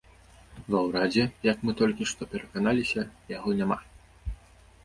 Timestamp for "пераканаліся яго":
2.31-3.49